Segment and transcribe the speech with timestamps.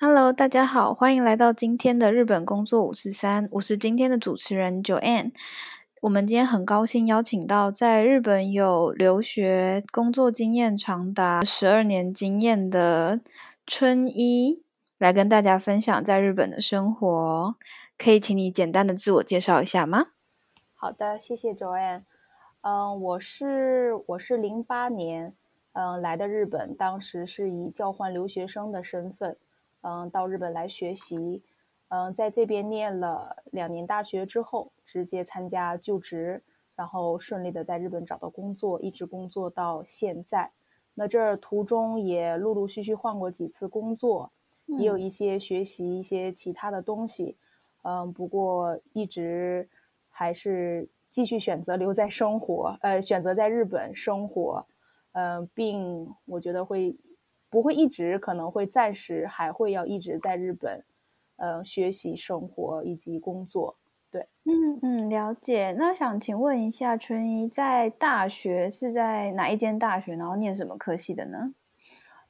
[0.00, 5.32] Hello，大家好，欢迎来到今天的日本工作五四三，我是今天的主持人 Joanne。
[6.02, 13.18] 我们今天很高兴邀请到在日本有留学工作经验长达十二年经验的
[13.66, 14.62] 春一，
[14.98, 17.56] 来跟大家分享在日本的生活。
[17.98, 20.10] 可以请你简单的自我介绍一下吗？
[20.76, 22.02] 好的，谢谢 Joanne。
[22.60, 25.34] 嗯，我是我是零八年
[25.72, 29.36] 嗯来的日本，当时是以交换留学生的身份。
[29.80, 31.42] 嗯，到日本来学习，
[31.88, 36.42] 嗯，在这边念了两年大学之后，直接参加就职，
[36.74, 40.50] 然后顺利的在日本找到工作，一直工作到现在。
[40.94, 44.32] 那这途中也陆陆续续换过几次工作，
[44.66, 47.36] 也有一些学习一些其他的东西，
[47.82, 49.68] 嗯，不过一直
[50.08, 54.66] 还是继续选择留在生活，呃，选择在日本生活，
[55.12, 56.96] 嗯，并我觉得会。
[57.50, 60.84] 不会一直，可能会暂时还会要一直在日本，
[61.36, 63.76] 呃，学习、生活以及工作。
[64.10, 65.74] 对，嗯嗯，了解。
[65.78, 71.52] 那想请问一下，春一在大学是在哪一间大学，然后念什么科系的呢？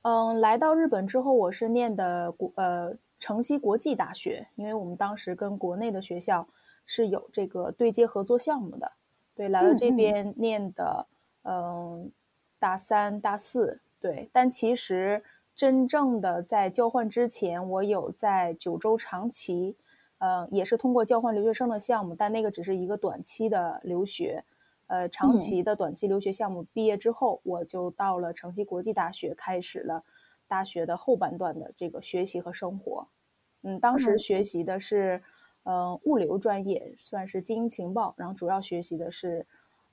[0.02, 6.48] 嗯，来到日本之后，我是念的国呃城西国际大学，因为我们当时跟国内的学校
[6.86, 8.92] 是有这个对接合作项目的。
[9.34, 11.06] 对，来到这边念的，
[11.42, 12.10] 嗯，
[12.58, 13.80] 大三、大四。
[14.00, 19.76] 对，但其实真正的在交换之前，我有在九州长崎，
[20.18, 24.44] 呃，也是通过交换留学生的项目，但那个只是一个短期的留学，
[24.86, 30.04] 呃，长期的短期留学项目毕业之后，我就到了城西国际大学，开始了
[30.46, 33.08] 大学的后半段的这个学习和生活。
[33.62, 35.20] 嗯，当时学习的是，
[35.64, 39.44] 呃，物流专业，算是经营情报，然后主要学习的是，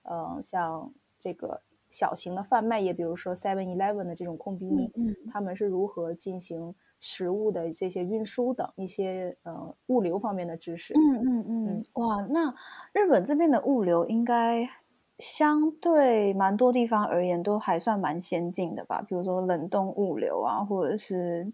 [0.04, 1.64] 呃，像这个。
[1.96, 10.94] 小型的贩卖业，比如说 Seven Eleven 的这种空逼，嗯，他们是如何进行食物的这些运输等一些呃物流方面的知识。
[10.94, 12.54] 嗯嗯嗯，哇，那
[12.92, 14.70] 日本这边的物流应该
[15.18, 19.02] 相对蛮多地方而言都还算蛮先进的吧？
[19.02, 21.54] 比如说冷冻物流啊，或者是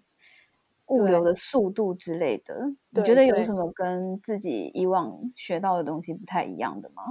[0.87, 2.73] 物流的速度之类的。
[2.89, 7.03] 你觉得有什么跟自己以往学到的东西不太一样的吗？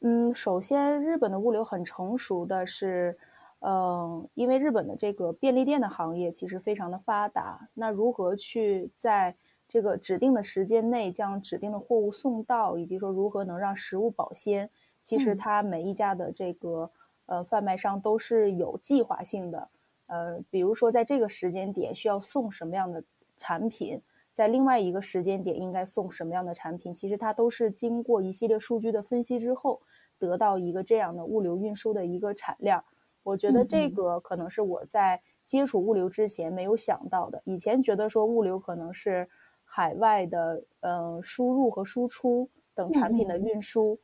[0.00, 3.18] 嗯，首先，日本的物流很成熟的是，
[3.58, 7.68] 嗯，因为日本的这个便利店的行业其实非常的发达。
[7.74, 9.34] 那如何去在
[9.66, 14.70] 这个指定的时间内将指定的货物送到，以及说如何能让食物保鲜，
[15.02, 16.92] 其实它每一家的这个
[17.26, 19.68] 呃贩卖商都是有计划性的。
[20.06, 23.02] 呃，比如说在这个时间点需要送什么样的
[23.36, 24.00] 产品，
[24.38, 29.82] 在另外一个时间点应该送什么样的产品，其实它都是经过一系列数据的分析之后。
[30.20, 32.84] 得到一个这样的物流运输的一个产量，
[33.22, 37.40] 我觉得这个可能是我在接触物流之前没有想到的。
[37.44, 39.28] 以前觉得说物流可能是
[39.62, 44.00] 海外的，嗯，输入和输出等产品的运输，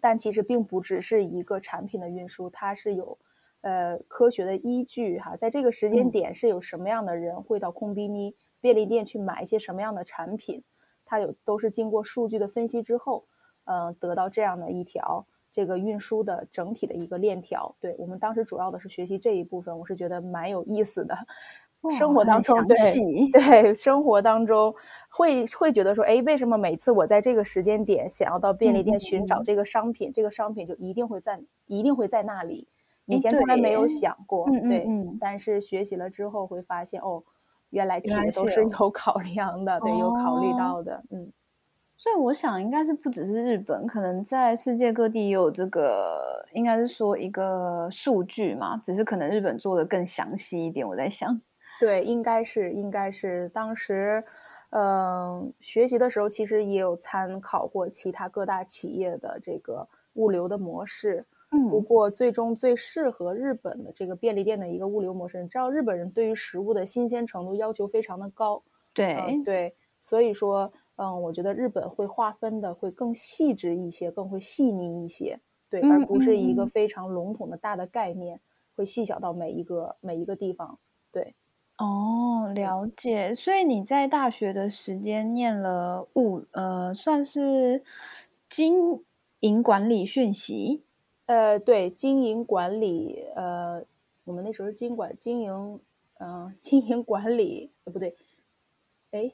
[0.00, 3.18] 但其实并不只是一个产品的运输，它是有
[3.62, 5.34] 呃科学的依据哈。
[5.34, 10.64] 在这个时间点是有什么样的人会到空逼尼便利店去买一些什么样的产品，
[11.04, 13.26] 它有都是经过数据的分析之后。
[13.66, 21.16] 呃，得到这样的一条这个运输的整体的一个链条，对我们当时主要的是学习这一部分，我是觉得蛮有意思的。
[21.96, 22.76] 生活当中，对
[23.32, 24.74] 对，生活当中
[25.10, 32.68] 会会觉得说，哎，为什么每次我在这个时间点想要到便利店寻找这个商品，这个商品就一定会在一定会在那里？
[33.06, 34.86] 以前从来没有想过，对，
[35.18, 37.24] 但是学习了之后会发现，哦，
[37.70, 41.32] 原来其实都是有考量的，对，有考虑到的，嗯。
[41.96, 50.86] 所以我想，应该是不只是日本，可能在世界各地也有这个，应该是说一个数据嘛，只是可能日本做的更详细一点。
[50.86, 51.40] 我在想，
[51.78, 54.24] 对，应该是，应该是当时，
[54.70, 61.24] 嗯，学习的时候其实也有参考过其他各大企业的这个物流的模式。
[61.54, 68.62] 嗯，不过最终最适合日本的这个便利店的一个物流模式，你知道，日本人对于食物的新鲜程度要求非常的高。
[68.92, 70.72] 对对，所以说。
[70.96, 78.40] 嗯，我觉得日本会划分的会更细致一些，更会细腻一些，对，而不是一个非常笼统的大的概念，
[78.76, 80.78] 会细小到每一个每一个地方，
[81.10, 81.34] 对。
[81.78, 83.34] 哦，了解。
[83.34, 87.82] 所以你在大学的时间念了物，呃，算是
[88.48, 89.02] 经
[89.40, 90.84] 营管理讯息。
[91.26, 93.82] 呃，对，经营管理，呃，
[94.24, 95.80] 我们那时候是经管经营，
[96.20, 98.14] 嗯、经营管理，呃，不对，
[99.10, 99.32] 哎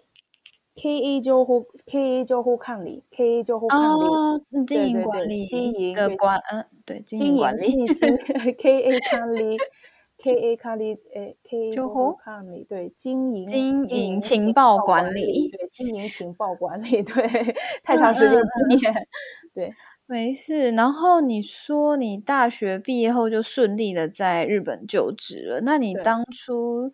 [0.77, 7.67] ，KA 交互 KA 交互管理，KA 交互管理，哦，嗯经营管理经营的管，嗯，对，经经营管营理。
[7.67, 9.59] 信息 KA 管理
[10.19, 17.27] ，KA 管理，诶，KA 交交互互管理，对，经营经经营营情报管管理对，经营情报管理，对，
[17.83, 19.09] 太长时间嗯不念，
[19.53, 19.73] 对。
[20.11, 26.91] 没事，然后你说你大学毕业后就顺利的在日本就职了，那你对当初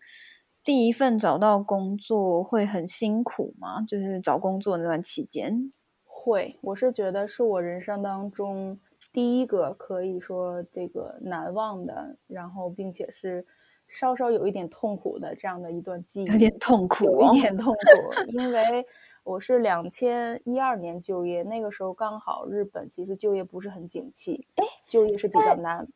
[0.62, 3.80] 第一份找到工作会很辛苦吗？
[3.80, 5.72] 就是找工作那段期间。
[6.04, 8.78] 会，我是觉得是我人生当中
[9.14, 13.46] 第一个可以说这个难忘的，然后并且是
[13.88, 18.84] 稍稍有一点痛苦的这样的一段记忆，有点痛苦有点痛苦，因为
[19.26, 25.88] 我是两千一二年就业，那个时候刚好日本其实就业不是很景气，哎就业是比较难。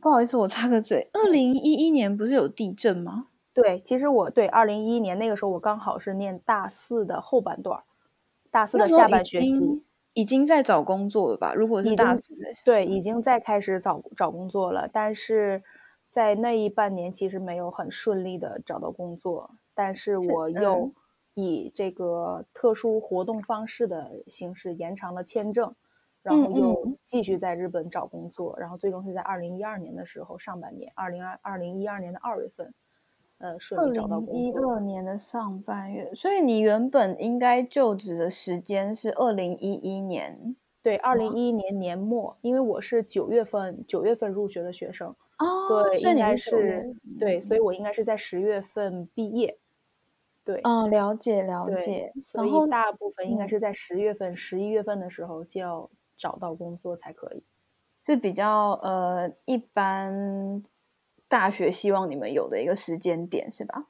[0.00, 3.26] 不好意思，我插个嘴，二零一一年不是有地震吗？
[3.52, 7.82] 对，其实我对二零一一年那个时候，我刚好是念大四的后半段，
[8.50, 9.84] 大四的下半学期。
[10.14, 11.52] 已经在找工作了吧？
[11.52, 15.62] 如果是大四的，对，已经在开始找找工作了，但是
[16.08, 20.92] 在那一半年其实没有很顺利的找到工作，但是是我又嗯
[21.34, 25.74] 以这个特殊活动方式的形式延长了签证，
[26.22, 32.74] 然嗯后又嗯继续在日本找工作，然后最终是在二零一二年的时候上半年，二零二二零一二年的二月份，
[33.38, 34.74] 呃，顺利找到工作。
[34.74, 45.08] 二年的上半月，所以你原本应该就职的时间是二零一一年对，二零一一年年末，因为我是九月份九月份入学的学生，
[45.38, 49.58] 哦，所以应该是对，所以我应该是在十月份毕业。
[50.44, 57.42] 对嗯，了解了解，，所然后以大部分应该嗯是在十月份、十一月份的时候就要找到工作才可以。
[58.04, 60.62] 是比较呃一般
[61.28, 63.86] 大学希望你们有的一个时间点是吧？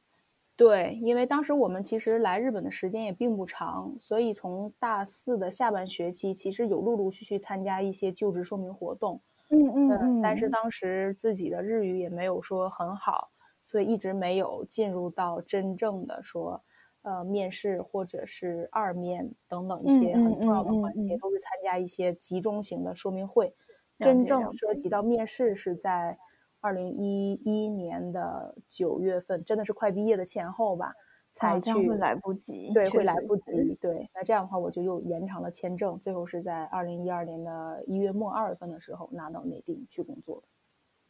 [0.55, 9.23] 对，因为当时我们其实来日本的时间也并不长，所以从大四的下半学期，其实有陆陆续续参加一些就职说明活动。
[9.49, 13.31] 嗯嗯嗯，但是当时自己的日语也没有说很好，
[13.73, 16.63] 所以一直没有进入到真正的说，
[17.01, 23.55] 呃，面试或者是二面等等一些嗯很重要的嗯环节，嗯嗯都是参加一些集中型的说明会。
[23.97, 26.19] 真正涉及到面试是在
[26.61, 30.93] 二零一一年的九月份，真的是快毕业的前后吧，
[31.33, 33.75] 才去会来不及，对，会来不及。
[33.81, 40.49] 对，那这样的话，我就又延长了签证，最后是在二零一二年的一月末二月份的时候拿到内定去工作的。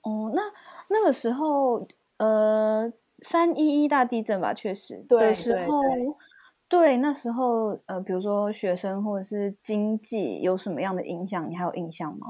[0.09, 0.43] 哦，那
[0.89, 1.87] 那个时候，
[2.23, 6.07] 呃，三一一大地震吧，确实对的时对候，对
[6.69, 12.27] 对，那时候，呃，比如说学生或者是经济有什么样的影响，你还有印象吗？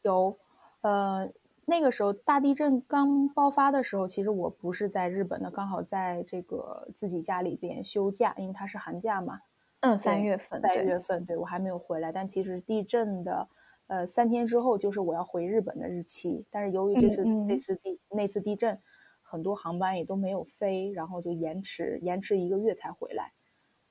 [0.00, 0.38] 有，
[0.80, 1.30] 呃，
[1.66, 9.40] 那个时候大地震刚爆发的时候，其实我不是在日本的，刚好在这个自己家里边休假，因为它是寒假嘛。
[9.80, 12.10] 嗯，三月份，三，月份，对我还没有回来。
[12.10, 13.46] 但其实地震的，
[13.88, 16.46] 呃，三天之后就是我要回日本的日期。
[16.50, 18.80] 但是由于这次、嗯嗯这次地那次地震，
[19.26, 23.32] 很多航班也都没有飞，然后就延迟延迟一个月才回来。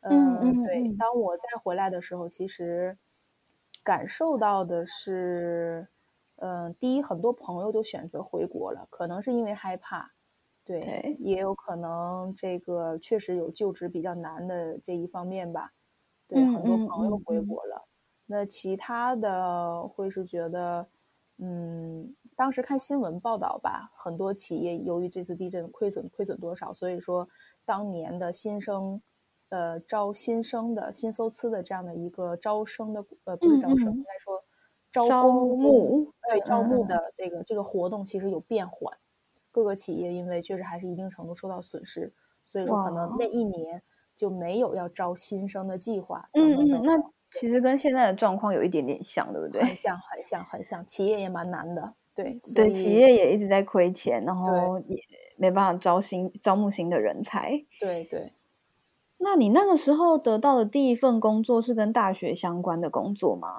[0.02, 0.82] 嗯嗯对。
[0.82, 2.98] 嗯当我再回来的时候，其实
[3.84, 5.88] 感受到的是，
[6.38, 10.12] 嗯、第一，很多朋友都选择回国了，可能是因为害怕。
[10.64, 15.74] 对，对也有可能这个确实有就职比较难的这一方面吧。
[16.28, 17.88] 对，嗯很多嗯朋友回国了。
[18.26, 20.88] 那其他的会是觉得，
[21.38, 27.28] 嗯，当时看新闻报道吧，很多企业由于这次地震亏损亏损多少，所以说
[27.66, 29.02] 当年的新生，
[29.50, 34.44] 呃，招新生的新搜资的这样的一个招生的，呃，不是招生，嗯嗯应该说
[34.92, 38.98] 招募对招募的这个这个活动其实有变缓，
[39.52, 42.14] 各个企业因为确实还是一定程度受到损失，
[42.46, 43.84] 所以说可能那一年
[44.16, 46.30] 就没有要招新生的计划。
[46.32, 46.98] 嗯嗯，那
[47.40, 49.62] 其实跟现在的状况有一点点像，对不对？
[49.62, 51.94] 很像，很像，很像，企业也蛮难的。
[52.16, 54.98] 对，对，企业也一直在亏钱，然后也
[55.36, 57.62] 没办法招新招募新的人才。
[57.78, 58.32] 对对，
[59.18, 63.58] 那你那个时候得到的第一份工作是跟大学相关的工作吗？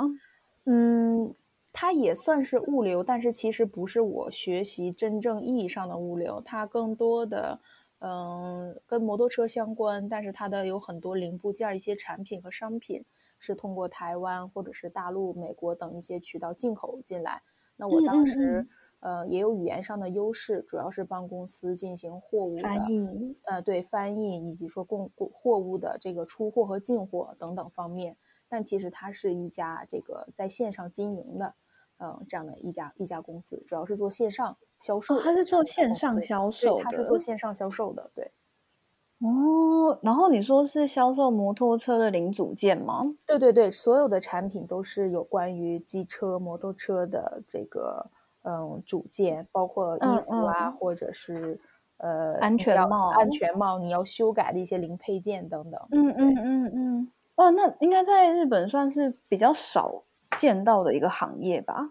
[0.65, 1.35] 嗯，
[1.71, 7.61] 它也算是物流，但是其实不是我学习真正意义上的物流，它更多的，
[7.99, 13.05] 嗯，跟摩托车相关，但是它的有很多零部件、一些产品和商品
[13.39, 17.43] 是通过台湾或者是大陆、美国等一些渠道进口进来。
[17.77, 18.67] 那我当时
[19.01, 28.17] 嗯呃，也有语言上的优势，主要是帮公司进行货物的翻译，呃，对翻译以及说供供货物的这个出货和进货等等方面。
[28.49, 31.55] 但其实它是一家这个在线上经营的，
[31.99, 35.19] 嗯，这样的一家一家公司，主要是做线上销售。
[35.19, 38.33] 它是做线上销售对，它是做线上销售的，对。
[39.21, 39.99] 哦。
[40.03, 43.03] 然后你说是销售摩托车的零组件吗？
[43.27, 48.11] 对对对，所有的产品都是有关于机车、摩托车的这个
[48.43, 51.59] 嗯组件，包括嗯衣服啊，嗯或者是
[51.99, 55.81] 呃安全帽安全帽你要修改的一些零配件等等。
[55.91, 57.13] 嗯嗯嗯嗯。
[57.37, 60.03] 哦，那应该在日本算是比较少
[60.37, 61.91] 见到的一个行业吧？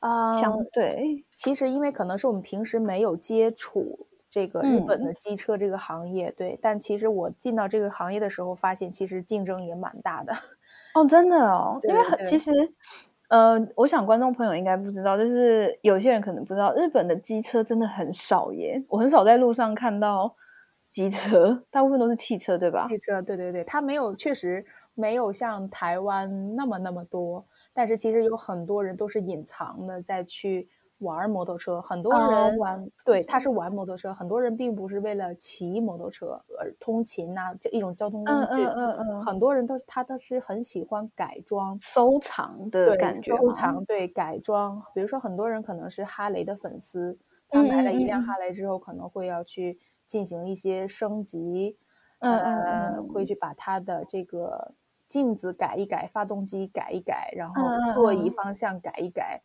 [0.00, 10.32] 啊、相对，其实因为可能是我们平时没有接触这个日本嗯的机车这个行业，对，但其实我进到这个行业的时候，发现其实竞争也蛮大的。
[10.94, 12.50] 哦，真的哦，因为很其实，
[13.28, 20.34] 呃，我想观众朋友应该不知道，就是有些人可能不知道，日本的机车真的很少耶，我很少在路上看到
[20.90, 22.86] 机车，大部分都是汽车，对吧？
[22.88, 33.48] 汽车，对对对，它没有，确实没有像台湾那么那么多，但是其实有很多人都是隐藏的在去玩摩托车，很多啊人、玩对他是。
[33.50, 41.80] 玩摩托车，很多人并不是为了骑摩托车而通勤呐、这一种交通工嗯具，嗯嗯嗯，很多人都他都是很喜欢改装。
[41.80, 43.42] 收藏的对，感觉吗？
[43.42, 47.18] 收藏对改装，比如说很多人可能是哈雷的粉丝，
[47.50, 51.76] 他买了一辆哈雷之后，可能会要去进行一些升级，
[52.24, 54.74] 呃，嗯会去把它的这个
[55.06, 58.38] 镜子改一改，发动机改一改，然后座椅嗯。
[58.42, 59.42] 方向改一改，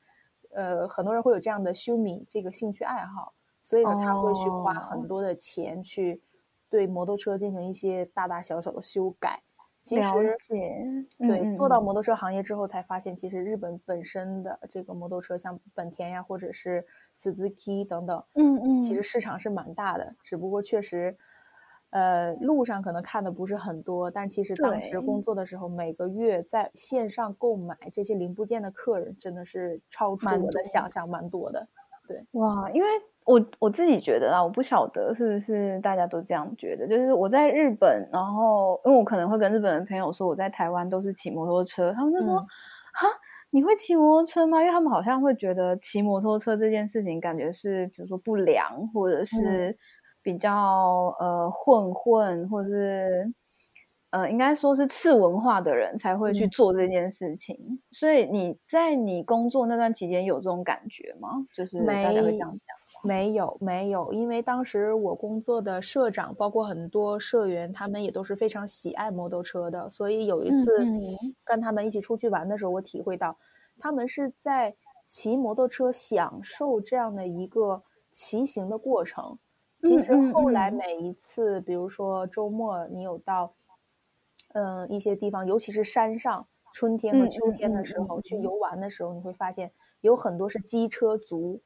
[0.55, 6.21] 呃，很多人会有这样的修米这个兴趣爱好，所以呢，他会去花哦很多的钱去
[6.69, 9.41] 对摩托车进行一些大大小小的修改。
[9.81, 10.81] 其了实解，
[11.17, 16.85] 对，嗯做到嗯摩托车行业之后，才发现其实日本本身的这个摩托车，像本田呀，或者是
[17.17, 20.15] Suzuki 等等，嗯嗯，其实市场是蛮大的。
[20.21, 21.17] 只不过确实，
[21.93, 31.67] 呃，路上可能看的不是很多，但其实当时工作的时候，每个月在线上购买这些零部件的客人，真的是超出蛮我的想象，蛮多的。
[32.07, 32.89] 对哇，因为
[33.25, 43.05] 我我自己觉得啊，我不晓得是不是大家都这样觉得，就是我在日本，然后因为我可能会跟日本的朋友说我在台湾都是骑摩托车，他们就说嗯、
[43.51, 44.59] 你会骑摩托车吗？
[44.61, 49.77] 因为他们好像会觉得骑摩托车这件事情感觉是比如说不良，或者是
[50.23, 53.31] 比较、呃混混，或是。
[54.13, 61.29] 呃，应该说是次文化的人才会去嗯做这件事情，所以你在你工作那段期间有这种感觉吗？
[61.55, 63.09] 就是大家会没这样讲。
[63.09, 71.01] 没有没有，因为当时我工作的社长，包括很多社员，他们也都是非常喜爱摩托车的，所以有一嗯次嗯
[71.43, 73.35] 跟他们一起出去玩的时候，我体会到
[73.79, 74.75] 他们是在
[75.07, 79.39] 骑摩托车享受这样的一个骑行的过程。
[79.83, 80.73] 其实后来嗯。
[80.77, 83.53] 每一次，比如说周末你有到，
[84.53, 88.21] 嗯、一些地方，尤其是山上，春天和嗯秋天的时候、嗯。
[88.21, 89.71] 去游玩的时候，你会发现
[90.01, 91.59] 有很多是机车族，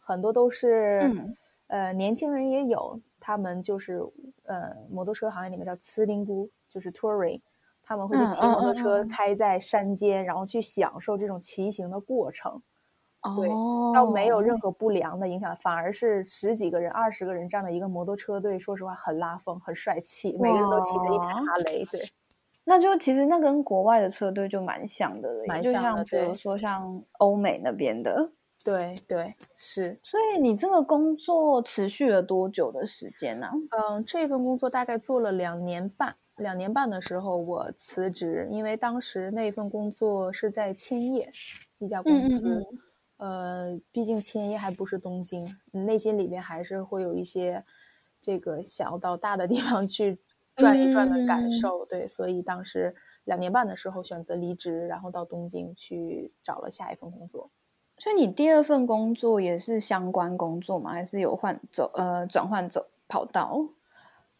[0.00, 1.36] 很多都是、嗯。
[1.68, 4.00] 呃年轻人也有，他们就是
[4.44, 7.40] 呃摩托车行业里面叫呲林姑，就是 touring，
[7.82, 12.62] 他们会骑摩托车开在山间，然后去享受这种骑行的过程。
[13.36, 22.00] 对哦，倒没有任何不良的影响，反而是十几个人、二十个人这样的一个摩托车队，说实话很拉风、很帅气，每个人都骑着一台哈雷，对，
[22.64, 28.30] 那就其实那跟国外的车队就蛮像的了，蛮就像像的对比如说像欧美那边的。
[28.64, 29.98] 对对是。
[30.02, 41.28] 所以你这个工作持续了多久的时间呢、嗯，这份工作大概做了两年半，两年半的时候我辞职，因为当时那份工作是在千叶
[41.76, 42.66] 一家公嗯嗯司，
[43.16, 47.64] 呃，毕竟千叶还不是东京，内心里面还是会有一些
[48.20, 50.18] 这个想要到大的地方去
[50.56, 52.94] 转一转的嗯感受，对，所以当时
[53.24, 57.50] 两年半的时候选择离职，然后到东京去找了下一份工作。
[57.98, 60.92] 所以你第二份工作也是相关工作吗？
[60.92, 63.68] 还是有换走呃转换走跑道？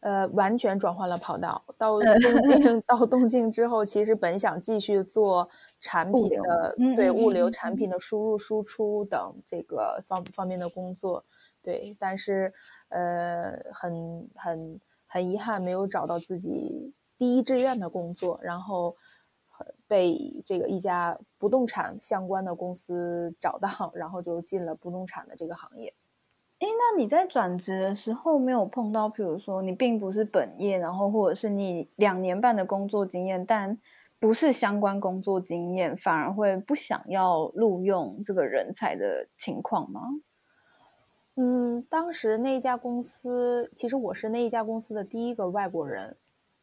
[0.04, 1.64] 呃，完全转换了跑道。
[1.78, 5.48] 到东京， 到东京之后，其实本想继续做
[5.80, 11.24] 产品的，对物流产品的输入、输出等这个方方面的工作，
[11.62, 12.52] 对，但是
[12.90, 18.94] 呃，很很很遗憾，没有找到自己第一志愿的工作，然后
[19.58, 25.94] 呃被这个一家不动产相关的公司找到，然后就进了不动产的这个行业。
[26.60, 33.78] 诶，那你在转职的时候没有碰到，譬如说你并不是本业，然后或者是你两年半的工作经验，但
[34.20, 40.00] 不是相关工作经验，反而会不想要录用这个人才的情况吗？
[41.36, 46.16] 嗯，当时那家公司，其实我是那一家公司的第一个外国人，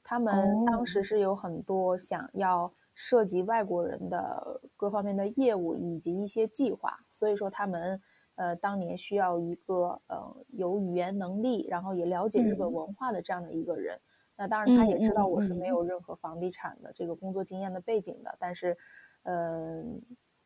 [0.04, 8.02] 他们当时是有很多想要涉及外国人的各方面的业务以及一些计划，所以说他们
[8.42, 14.00] 呃当年需要一个呃有语言能力，然后也了解日本文化的这样的一个人。
[14.36, 18.76] 那当然他也知道我是没有任何房地产的这个工作经验的背景的，但是，
[19.24, 20.02] 嗯。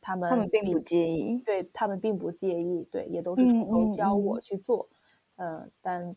[0.07, 4.87] 他们他们并不介意，对他们并不介意，对，也都是从头教我去做，
[5.37, 6.15] 嗯，但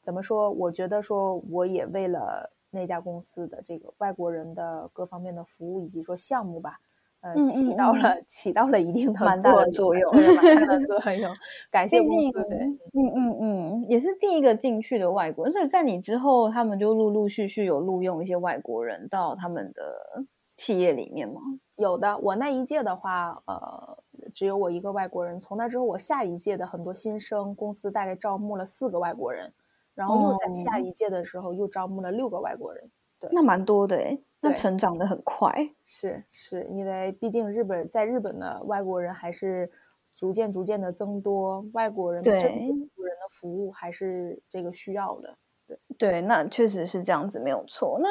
[0.00, 0.50] 怎么说？
[0.50, 6.80] 我觉得说，我也为了那家公司的这个外国人的各方面的服务以及说项目吧，
[7.20, 11.34] 呃，起到了起到了一定的蛮大的作用，蛮大的 作用。
[11.70, 12.58] 感谢公司，对，
[12.92, 21.40] 嗯嗯嗯，也是第一个进去的外国人，所以在你之后，他们就陆陆续续有录用一些外国人到他们的企业里面吗？
[21.76, 23.98] 有的，我那一届的话，呃，
[24.32, 25.38] 只有我一个外国人。
[25.40, 29.52] 从那之后，我下一届的很多新生公司大概招募了四个外国人，
[29.94, 32.90] 然后又在下一届的时候又招募了六个外国人。
[33.20, 35.50] 对，那蛮多的诶，那成长的很快。
[35.84, 39.70] 是是，因为毕竟日本在日本的外国人还是
[40.14, 45.36] 逐渐逐渐的增多，外国人对人的服务还是这个需要的。
[45.66, 47.98] 对对，那确实是这样子，没有错。
[48.00, 48.08] 那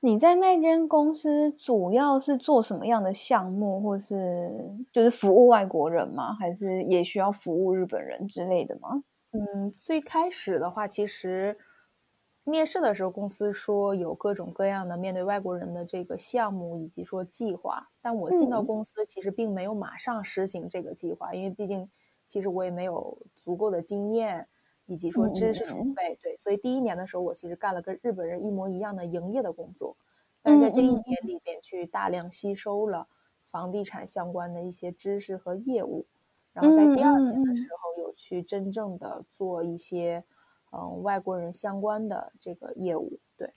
[0.00, 4.16] 你在那间公司主要是做什么样的项目，或是
[4.90, 6.32] 就是服务外国人吗？
[6.32, 9.04] 还是也需要服务日本人之类的吗？
[9.32, 11.58] 嗯，最开始的话，其实
[12.44, 21.90] 面试的时候，公司说有各种各样的面对外国人的这个项目以及说计划，但我进到公司其实并没有马上实行这个计划，因为毕竟
[22.28, 24.46] 其实我也没有足够的经验。
[24.86, 29.96] 以及说知识储备，对，所以第一年的时候，我其实干了跟日本人一模一样的营业的工作，
[30.42, 33.08] 但是在这一年里边，去大量吸收了
[33.46, 36.04] 房地产相关的一些知识和业务，
[36.52, 40.22] 然后在第二年的时候，有去真正的做一些
[40.76, 43.52] 嗯外国人相关的这个业务，对，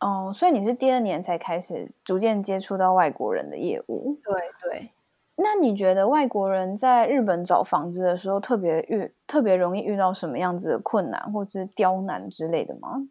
[0.00, 4.90] 哦，所以你是第二年才开始逐渐接触到外国人的业务，对对。
[5.34, 13.08] 那你觉得外国人在日本找房子的时候，特别遇特别容易遇到什么样子的困难，或者是刁难之类的吗？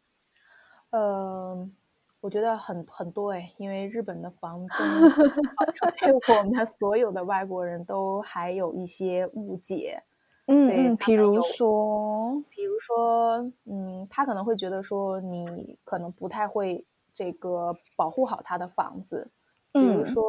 [0.91, 1.67] 呃，
[2.19, 4.69] 我觉得很很多哎，因为日本的房东
[5.57, 10.03] 好像对我们所有的外国人都还有一些误解。
[10.51, 19.31] 嗯嗯，比如说，比如说，嗯，他可能会觉得说你可能不太会这个保护好他的房子，
[19.71, 20.23] 比如说。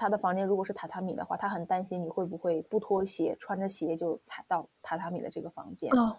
[0.00, 5.90] 他的房间如果是榻榻米的话，他很担心你会不会不脱鞋，穿着鞋就踩到榻榻米的这个房间。
[5.90, 6.16] 哦，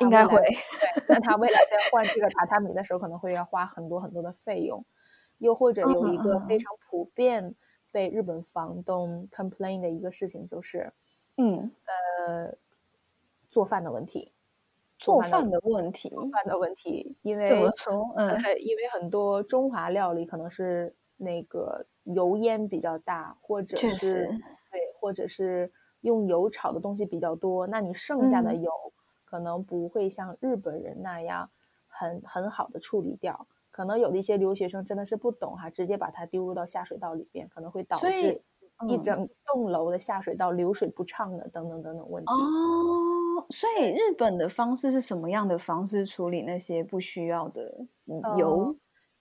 [0.00, 0.36] 应该会。
[0.36, 4.84] 对，那他未来在换这个榻榻米的时候，可能会要花很多很多的费用。
[5.38, 7.54] 又或者有一个非常普遍
[7.90, 10.92] 被日本房东 complain 的一个事情，就是，
[11.38, 11.72] 嗯，
[12.26, 12.54] 呃，
[13.52, 14.32] 做饭的问题。
[14.98, 16.08] 做饭的问题。
[16.08, 18.12] 做饭的问题，因为怎么说？
[18.16, 21.86] 嗯， 因为很多中华料理可能是那个。
[22.04, 28.72] 油烟比较大，或者是对，或者是用油炒的东西比较多，那你剩下的油
[29.24, 31.48] 可能不会像日本人那样
[31.86, 33.46] 很很好的处理掉。
[33.70, 38.42] 可能有的一些留学生真的是不懂哈，直接把它丢入到下水道里边，可能会导致
[38.88, 42.32] 一整栋楼的下水道流水不畅的等等等等问题。
[42.32, 43.11] 哦，
[43.52, 47.86] 所以日本的方式是什么样的方式处理那些不需要的
[48.38, 48.74] 油？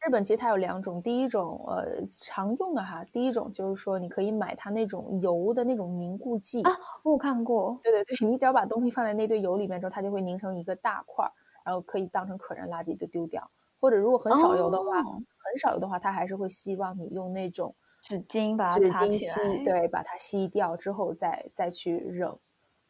[0.04, 6.72] 日本其实它有两种，第一种呃常用的哈，第一种就是说你可以买它那种油的那种凝固剂啊，
[7.04, 11.32] 我有看过，对对对，你只要把东西放在那堆油里面之后，它就会凝成一个大块儿，
[11.64, 13.48] 然后可以当成可燃垃圾就丢掉。
[13.80, 22.36] 或者如果很少油的话，很少油的话，它还是会希望你用那种纸巾把它纸巾吸，对，把它吸掉之后再再去扔。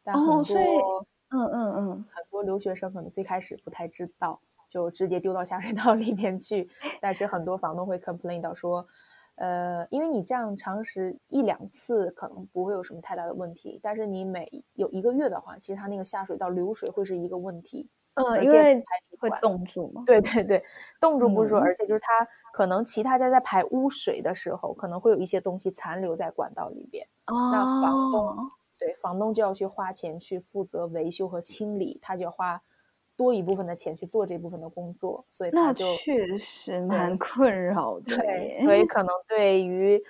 [0.02, 4.40] 但很多，嗯嗯嗯，很多留学生可能最开始不太知道。
[4.68, 6.66] 就直接丢到下水道里面去，
[6.98, 8.86] 但是很多房东会 complain 到说，
[9.34, 18.82] 呃，因为你这样常识一两次可能不会有什么太大的问题，但是你每有一个月的话，其实它那个下水道流水会是一个问题，嗯，因为
[19.18, 20.64] 会冻住嘛，对对对，
[20.98, 21.74] 冻住不说，而。
[21.74, 28.50] 且就是它可能其他家在排污水的时候，可能会有一些东西残留在管道里边，哦那房东
[28.82, 32.60] 对房东就要去花钱去负责维修和清理，他就要花。
[33.14, 38.16] 多一部分的钱去做这部分的工作，所以那确实蛮困扰的。
[38.16, 40.02] 对，所以 可能对于，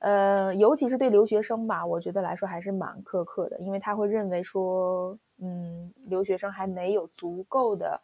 [0.00, 7.98] 呃，尤其是对留学生吧，我觉得来说还是蛮苛刻的，因为他会认为说，嗯，留学生还没有足够的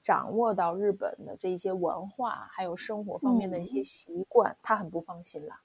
[0.00, 5.60] 掌握到日本的这一些文化，还有生活方面的一些习惯，他很不放心啦。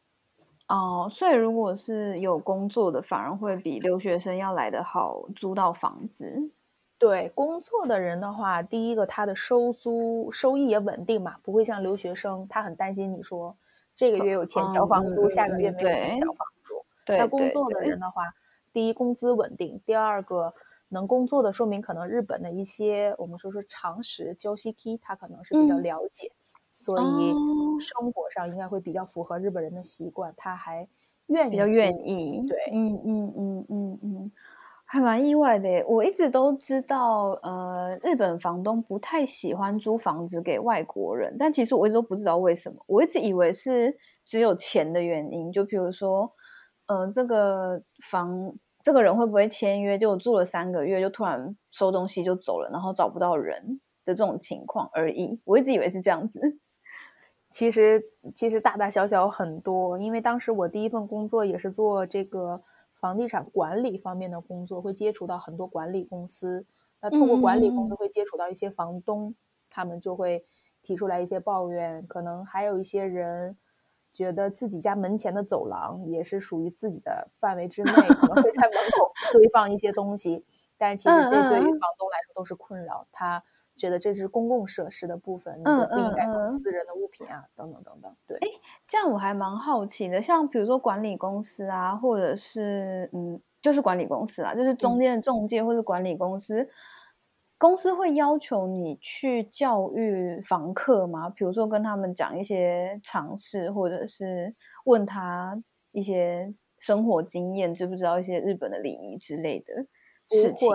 [0.68, 6.52] 哦，所以如果是有工作的，反而会比留学生要来的好租到房子。
[7.00, 13.56] 对工作的人的话，第一个他的收租收益也稳定嘛，不会像留学生，他很担心你说
[13.94, 16.84] 这个月有钱交房租，下个月没有钱交房租。
[17.06, 18.24] 对，那工作的人的话，
[18.74, 20.54] 第一工资稳定，第二个
[20.90, 26.32] 能工作的，说明可能日本的一些我们说说常识交西 K，他可能是比较了解，
[26.78, 27.34] 所以
[27.78, 30.88] 生活上应该会比较符合日本人的习惯，他还
[31.28, 32.42] 愿意比较愿意。
[32.48, 34.32] 对，嗯嗯嗯嗯嗯。
[34.90, 46.32] 还蛮意外的，我一直都知道，呃，日本房东不太喜欢租房子给外国人，但其实我一直都不知道为什么，我一直以为是只有钱的原因，就比如说，
[46.88, 56.60] 呃，这个房这个人会不会签约，就住了三个月就突然收东西就走了，然后找不到人的这种情况而已，我一直以为是这样子。
[57.58, 58.04] 其实
[58.36, 62.62] 其实大大小小很多，因为当时我第一份工作也是做这个。
[62.94, 66.66] 房地产管理方面的工作会接触到很多管理公司，
[67.00, 69.36] 那通过管理公司会接触到一些房东，
[69.70, 70.44] 他们就会
[70.82, 73.56] 提出来一些抱怨，可能还有一些人
[74.16, 80.44] 觉得自己家门前的走廊也是属于自己的范围之内，可能会在门口 堆放一些东西，
[80.76, 83.44] 但其实这对于房东来说都是困扰，他。
[83.78, 88.16] 觉得这是公共设施的部分，你不应该放私人的物品啊，等等等等。
[88.26, 88.48] 对，哎，
[88.90, 96.68] 这样我还蛮好奇的，像比如说管理公司啊，或者是嗯，就是管理公司啊，就是中间的中介或者管理公司，
[97.58, 101.30] 公司会要求你去教育房客吗？
[101.30, 104.54] 比如说跟他们讲一些常识，或者是
[104.86, 105.62] 问他
[105.92, 109.86] 一些生活经验，知不知道一些日本的礼仪之类的
[110.28, 110.70] 事情？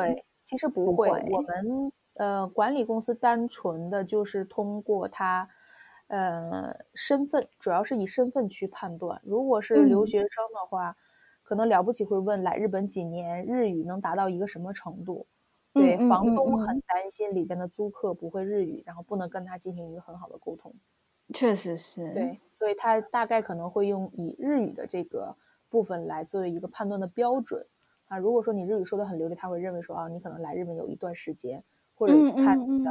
[0.44, 1.92] 其实不会，我们。
[2.14, 5.48] 呃，管理公司单纯的就是通过他，
[6.08, 9.20] 呃，身份，主要是以身份去判断。
[9.24, 10.96] 如果是留学生的话，
[11.42, 15.26] 可能了不起会问来日本几年，日语能达到一个什么程度？
[15.72, 20.74] 对，房东很担心里边的租客不会日语，然后不能跟他进行一个很好的沟通。
[21.32, 22.12] 确实是。
[22.12, 25.34] 对，所以他大概可能会用以日语的这个
[25.70, 27.66] 部分来作为一个判断的标准
[28.08, 28.18] 啊。
[28.18, 31.64] 如果说你日语说的很流利，他会认为说啊，你可能来日本有一段时间。
[32.02, 32.90] 或者看你的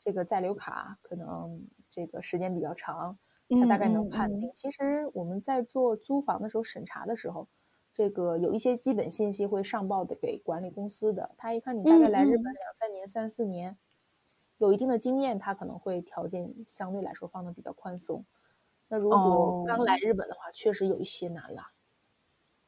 [0.00, 3.16] 这个在留卡，可能这个时间比较长，
[3.48, 4.50] 他大概能判定。
[4.52, 7.46] 其实我们在做租房的时候审查的时候，
[7.92, 11.30] 这个有一些基本信息会上报的给管理公司的。
[11.36, 13.78] 他一看你大概来日本两三年、三四年，
[14.56, 18.24] 有一定的经验，他可能会条件相对来说放的比较宽松。
[18.88, 21.62] 那如果刚来日本的话，确实有一些难了。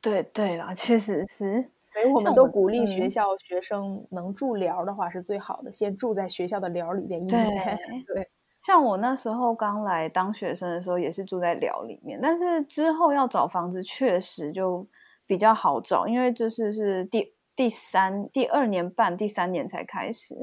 [0.01, 7.79] 对对啦，确实是，所以我们都鼓励学校学生能住寮的话是最好的，先住在学校的寮里边一年。
[8.07, 8.31] 对，
[8.63, 14.87] 像我那时候刚来当学生的时候，也是住在寮里面，但是之后要找房子确实就
[15.27, 20.35] 比较好找，因为就是是第第三、第二年半、第三年才开始，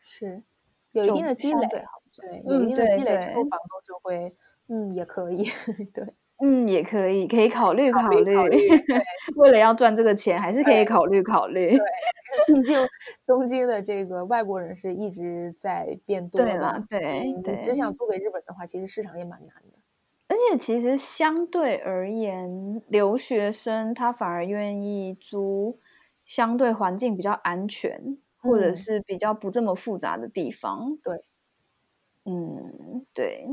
[0.00, 0.42] 是
[0.92, 4.34] 有一定的积累，对，有一定的积累之后，房东就会
[4.68, 5.44] 嗯也可以，
[5.92, 6.06] 对。
[6.40, 8.30] 嗯，也可以，可以考虑考虑。
[9.36, 11.76] 为了要赚这个钱，还是可以考虑考虑。
[11.76, 11.86] 对，
[12.46, 12.88] 毕竟
[13.26, 16.78] 东京的这个外国人是一直在变多嘛。
[16.88, 17.00] 对
[17.42, 17.54] 对对。
[17.54, 19.78] 你只想租给日本的话，其实市场也蛮难的。
[20.30, 25.78] 而且，其实相对而言，留学生他反而愿意租
[26.24, 30.98] 相对环境比较安全，或者是比较不这么复杂的地方。
[31.02, 31.24] 对，
[32.26, 33.46] 嗯，对。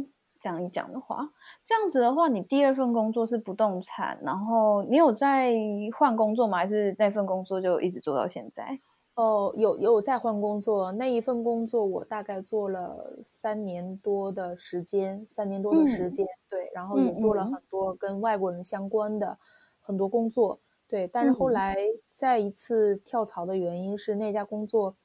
[0.46, 1.28] 这样一讲的话，
[1.64, 5.52] 这样子的话，你第二份工作是不动产，然后你有在
[5.98, 6.60] 换工作吗？
[6.60, 8.80] 还是那份工作就一直做到现在？
[9.16, 17.60] 哦，有有在换工作，那一份工作我大概做了三年多的时间，三年多的时间，对，然后也做了很。
[17.72, 19.40] 多跟外国人相关的
[19.82, 21.76] 很多工作，对，但是后来
[22.12, 24.96] 再一次跳槽的原因是那家工作，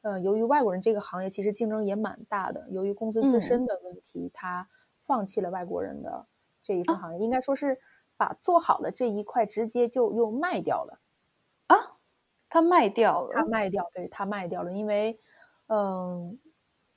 [0.00, 4.66] 呃，由于外国人这个行业其实竞争也蛮大的，由于公司自身的问题，它
[5.08, 6.26] 放弃了外国人的
[6.62, 7.80] 这一份行业，应该说是
[8.18, 11.00] 把做好的这一块直接就又卖掉了
[11.68, 11.96] 啊！
[12.50, 15.18] 他卖掉了，他卖掉，对他卖掉了，因为，
[15.68, 16.38] 嗯，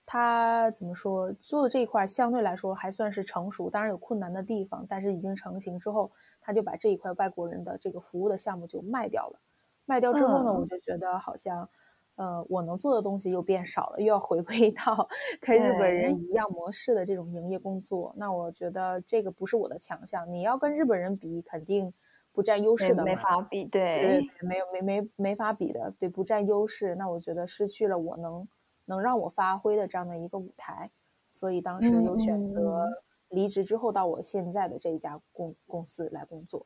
[0.06, 9.40] 他怎么说做的这一块相对来说还算是成熟，当然有困难的地方，但是已经成型之后，他就把这一块外国人的这个服务的项目就卖掉了。
[9.86, 11.70] 卖掉之后呢，我就觉得好像。
[12.16, 15.08] 呃，我能做的东西又变少了，又要回归到
[15.42, 18.14] 跟日本人一样模式的这种营业工作。
[18.18, 20.32] 那我觉得这个不是我的强项。
[20.32, 21.92] 你要跟日本人比，肯定
[22.32, 23.66] 不占优势的，没法比。
[23.66, 26.96] 对，没有没没没法比的，对，不占优势。
[26.96, 28.48] 那我觉得失去了我能
[28.86, 30.92] 能让我发挥的这样的一个舞台，
[31.30, 32.88] 所以当时有选择
[33.30, 36.66] 离职之后到我现在的这一家公公司来工作。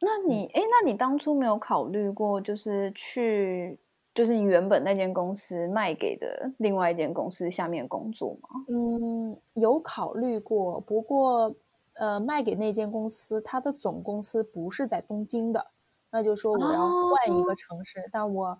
[0.00, 3.78] 那你哎，那你当初没有考虑过，就是去，
[4.14, 8.48] 就是你原本那间公司卖给的另外一间公司下面工作吗？
[8.68, 11.54] 嗯，有考虑过，不过
[11.94, 15.66] 呃，卖给那间公司，它的总公司不是在东京的，
[16.10, 18.58] 那就说我要换一个城市，但我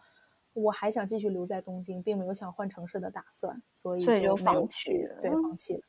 [0.55, 5.81] 我还想继续留在东京，并没有想换城市的打算，所以所以就放弃了，对，放弃了。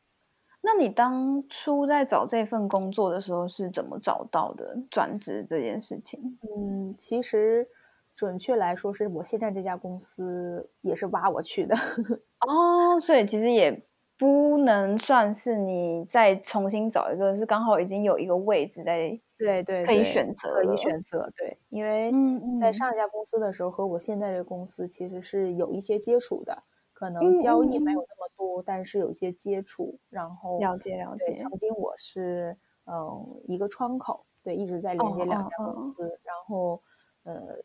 [0.62, 6.40] 那你当初在找这份工作的时候是怎么找到的转职这件事情？
[6.42, 7.68] 嗯，其实
[8.16, 11.76] 准确来说，是我现在这家公司也是挖我去的。
[12.48, 13.84] 哦，所以其实也
[14.18, 21.30] 不能算是你再重新找一个，是刚好已经有一个位置在，对对，可以选择，可以选择。
[21.36, 22.12] 对，因为
[22.60, 26.64] 在上一家公司的时候和我现在这个公司其实是有一些接触的。
[26.96, 31.36] 可能交易没有那么多，但是有一些接触，然后了解了解。
[31.36, 36.04] 曾经我是嗯一个窗口，对，一直在连接两家公司。
[36.24, 36.82] 然后
[37.24, 37.58] 呃，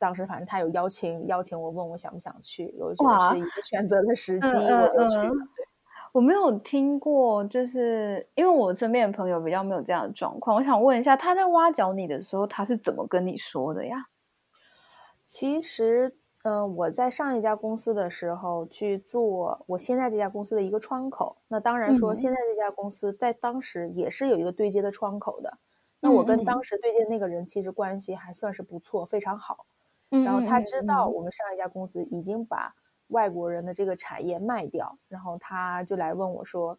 [0.00, 5.30] 当时反正他有邀请邀请我，问我想不想去，我觉得是一个选择的时机，我就去了。
[5.30, 5.64] 对，
[6.10, 10.56] 我没有听过，就是因为我身边的朋友比较没有这样的状况。
[10.56, 14.06] 我想问一下，他在挖角你的时候，他是怎么跟你说的呀？
[15.24, 16.16] 其实。
[16.42, 21.36] 嗯，我在上一家公司的时候去做我现在这家公司的一个窗口。
[21.48, 25.58] 那当然说，现在这家公司在当时也是有一个对接的窗口的。
[26.00, 29.66] 那我跟当时对接的那个人其实关系还算是不错，非常好。
[30.10, 32.74] 然后他知道我们上一家公司已经把
[33.08, 36.78] 外国人的这个产业卖掉，然后他就来问我说：“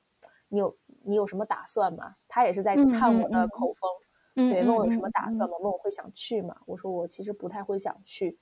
[0.50, 3.90] 你有你有什么打算吗？”他也是在探我的口风，
[4.50, 5.56] 对，问我有什么打算吗？
[5.60, 6.56] 问我会想去吗？
[6.66, 8.38] 我说我其实不太会想去。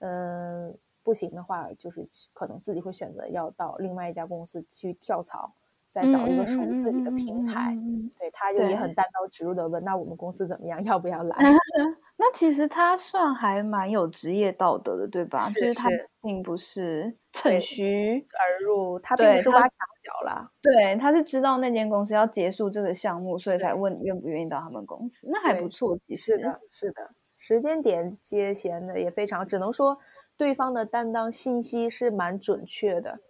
[0.00, 5.52] 嗯，不行的话，就是可能自己会选择要到另外一家公司去跳槽，
[5.90, 7.76] 再找一个属于自己的平台。
[8.18, 10.82] 对，他就也很单刀直入的问：“那我们公司怎么样？
[10.84, 11.36] 要不要来？”
[12.20, 15.38] 那其实他算还蛮有职业道德的，对吧？
[15.54, 15.88] 就是他
[16.20, 19.70] 并不是趁虚而入，他并不是挖墙
[20.02, 20.50] 脚啦。
[20.60, 25.28] 对，他是知道那间公司要结束这个项目，所以才问你愿不愿意到他们公司。
[25.30, 27.10] 那还不错，其实是的，是的。
[27.36, 29.96] 时间点接衔的也非常，只能说
[30.36, 33.20] 对方的担当信息是蛮准确的。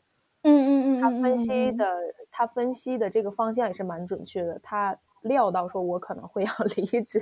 [0.42, 1.84] 嗯嗯嗯，他分析的
[2.38, 4.56] 他分析的这个方向也是蛮准确的。
[4.62, 7.20] 他料到说我可能会要 离职，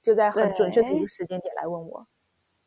[0.00, 2.06] 就在很准确的一个时间点来问我。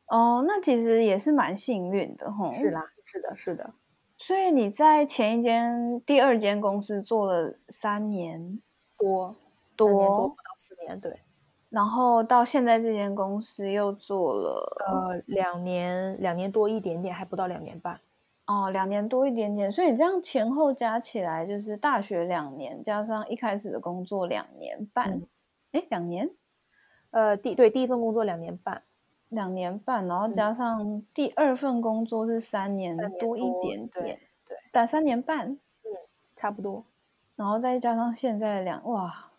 [0.08, 2.52] 哦，那其实也是蛮幸运的哈。
[2.52, 3.74] 是啦，是的，是的。
[4.18, 8.60] 所以你在前一间、第二间公司做了三年
[8.98, 9.34] 多，
[9.78, 11.22] 多不到四年，对。
[11.70, 18.02] 然后到现在这间公司又做了呃两年两年多一点点，还不到两年半
[18.46, 25.22] 哦，两年多一点点，所以这样前后加起来就是大学两年，加上一开始的工作两年半，
[25.72, 26.30] 哎，两年，
[27.12, 28.84] 呃，第对第一份工作两年半，
[29.30, 35.92] 两年半，然后加上第二份工作是三年多一点点，对，打三年半，嗯，
[36.36, 36.86] 差不多，
[37.36, 39.32] 然后再加上现在两哇。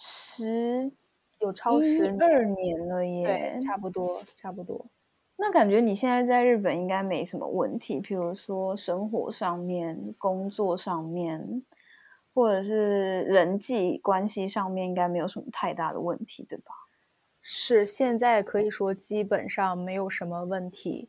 [0.00, 0.92] 十
[1.40, 4.86] 有超十二年了耶，对，差不多差不多。
[5.40, 11.62] 那感觉你现在在日本应该没什么问题，譬如说生活上面、工作上面，
[12.34, 16.74] 或者是人际关系上面，应该没有什么太大的问题，对吧？
[17.40, 21.08] 是，现在可以说基本上没有什么问题，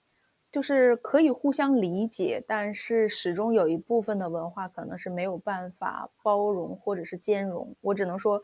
[0.51, 7.75] 就是可以互相理解，但是始终有一部分的文化可能是没有办法包容或者是兼容。
[7.81, 8.41] 我只能说。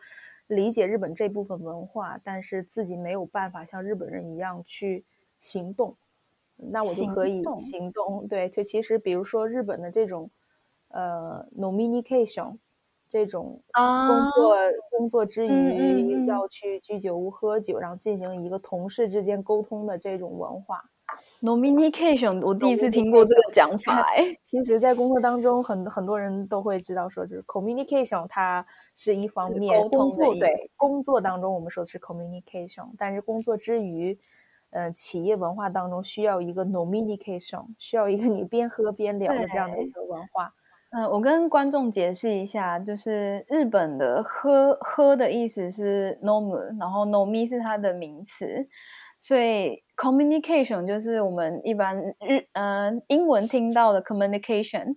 [0.48, 5.04] 理解日本这部分文化，但是自己没有办法像日本人一样去
[5.46, 5.96] 行动，
[6.56, 8.28] 那我就可以行动。
[8.28, 10.28] 对，就其实比如说日本的这种
[10.88, 12.58] 呃 nominication
[13.08, 14.56] 这种工作
[14.98, 20.84] 工作之余要去居酒屋喝酒，然后进行一个同事之间沟通的这种文化。
[21.40, 24.02] Nominication，我第一次听过这个讲法。
[24.02, 34.18] 哎， 其实，在工作当中，很很多人都会知道，说就是 communication，它是一方面工作对工作当中我们说是 communication，但是工作之余，
[34.72, 40.54] 呃，企业文化当中需要一个 nominication，需要一个你边喝边聊的这样的一个文化。
[40.92, 48.68] 嗯，我跟观众解释一下，就是日本的喝喝的意思是 nom，然后 nomi 是它的名词。
[49.18, 54.96] 所以，communication 就是我们一般日呃英文听到的 communication，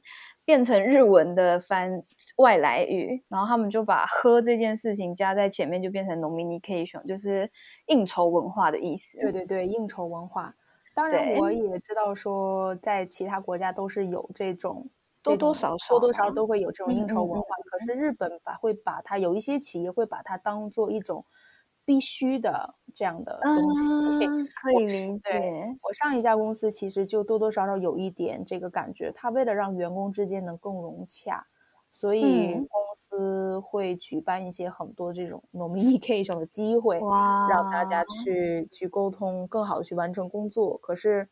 [0.49, 2.03] 变成日文的翻
[2.39, 7.51] 外来语，然后他们就把喝这件事情加在前面，就变成 nominication，就是
[7.85, 9.19] 应酬文化的意思。
[9.19, 10.55] 对对对，应酬文化。
[10.95, 14.89] 当然我也知道说，在其他国家都是有这种
[15.23, 17.49] 多多少少多多少少都会有这种应酬嗯嗯文化。
[17.71, 21.27] 可是日本把会把它有一些企业会把它当做一种
[21.89, 24.05] 必须的这样的东西。
[24.29, 24.29] 啊
[24.61, 25.79] 可以理对解。
[25.83, 31.47] 我上一家公司其实就多多少少有一点这个感觉，他为了让员工之间能更融洽，
[31.91, 40.77] 所以嗯公司会举办一些很多这种 communication 的机会，让大家去去沟通，更好的去完成工作。
[40.79, 41.29] 可是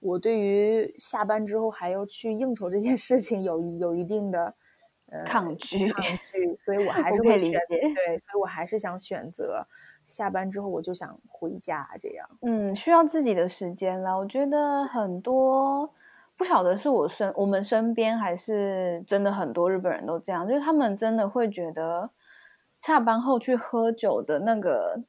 [0.00, 4.54] 我对于下班之后还要去应酬这件事情有有一定的
[5.10, 9.66] 呃抗拒抗拒，所以我 还是会选理解对，所以我还是想选择
[10.06, 12.28] 下班之后我就想回家这样。
[12.42, 14.16] 嗯，需要自己的时间啦。
[14.16, 15.92] 我觉得很多
[16.36, 22.10] 不晓得是我身我们身边还是真的很多日本人都这样，就是他们真的会觉得
[22.80, 25.02] 下班后去喝酒的那个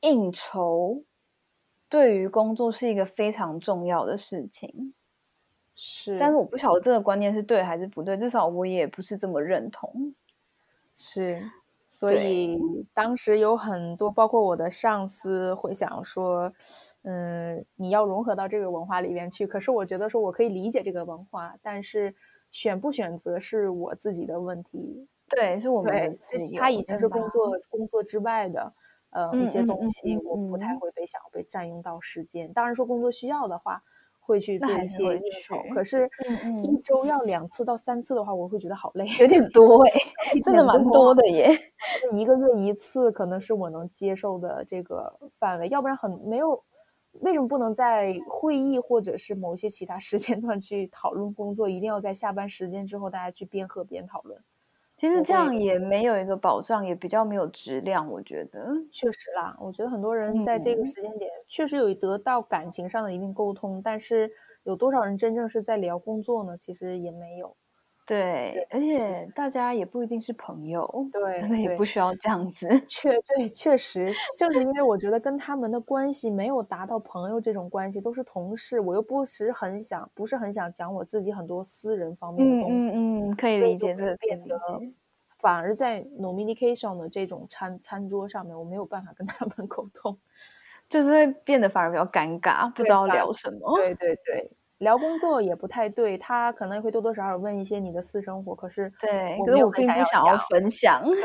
[0.00, 1.02] 应酬，
[1.88, 4.92] 对于工作是一个非常重要的事情。
[5.78, 10.14] 是，但是我不晓得这个观念是对还是不对，至少我也不是这么认同。
[10.94, 11.42] 是，
[11.76, 12.58] 所以
[12.94, 16.50] 当时有很多，包括我的上司会想说，
[17.02, 19.46] 嗯，你要融合到这个文化里边去。
[19.46, 22.14] 可是我觉得说我可以理解这个文化，但是
[22.50, 25.06] 选不选择是我自己的问题。
[25.28, 26.56] 对，是我们自己。
[26.56, 28.72] 他已经是工作工作之外的
[29.10, 32.50] 呃一些东西，嗯我不太嗯会被想要被占用到时间。
[32.54, 33.82] 当然说工作需要的话，
[34.26, 39.06] 会去那做一些应酬，可是嗯一周要两次到三次的话，我会觉得好累。
[39.20, 39.90] 有点 多哎、
[40.44, 41.56] 真的蛮多的耶。
[42.12, 46.62] 一个月一次可能是我能接受的这个范围，要不然很没有。
[47.20, 51.66] 为什么不能在会议或者是某些其他时间段去讨论工作？
[51.66, 54.38] 一定要在下班时间之后大家去边喝边讨论？
[54.96, 58.86] 其实这样也没有一个保障，也比较没有质量，我觉得。
[58.92, 64.30] 确实啦，我觉得很多人在这个嗯时间点确实有得到感情上的一定沟通，但是
[64.64, 66.56] 有多少人真正是在聊工作呢？
[66.56, 67.56] 其实也没有。
[68.06, 72.68] 对，而且大家也不一定是朋友，对真的也不需要这样子。
[72.86, 84.56] 确对，确实，正是因为我觉得跟他们的关系没有达到朋友这种关系，都是同事，我又不是很想，不是很想讲我自己很多私人方面的嗯东西，嗯嗯，可以理解变得。
[85.38, 90.16] 反而在 communication 的这种餐餐桌上面，我没有办法跟他们 沟通。
[90.88, 93.76] 就是会变得反而比较尴尬，不知道聊什么。
[93.76, 101.22] 对对对，聊工作也不太对，他可能会多多少少问一些你的私生活，可是对，可是我并不想要分享，对，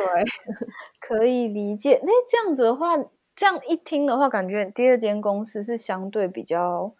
[0.99, 1.99] 可以理解。
[2.03, 2.97] 那这样子的话，
[3.35, 6.95] 这样一听的话，感觉第二间公司是相对比较